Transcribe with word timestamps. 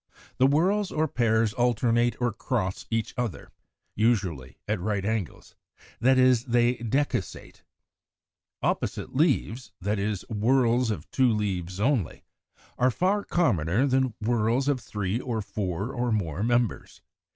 The 0.37 0.47
whorls 0.47 0.91
or 0.91 1.07
pairs 1.07 1.53
alternate 1.53 2.19
or 2.19 2.33
cross 2.33 2.87
each 2.89 3.13
other, 3.17 3.51
usually 3.95 4.57
at 4.67 4.79
right 4.79 5.05
angles, 5.05 5.53
that 5.99 6.17
is, 6.17 6.45
they 6.45 6.77
decussate. 6.77 7.61
Opposite 8.63 9.15
leaves, 9.15 9.73
that 9.79 9.99
is, 9.99 10.25
whorls 10.27 10.89
of 10.89 11.07
two 11.11 11.29
leaves 11.31 11.79
only, 11.79 12.23
are 12.79 12.89
far 12.89 13.23
commoner 13.23 13.85
than 13.85 14.15
whorls 14.19 14.67
of 14.67 14.79
three 14.79 15.19
or 15.19 15.39
four 15.39 15.93
or 15.93 16.11
more 16.11 16.41
members. 16.41 17.01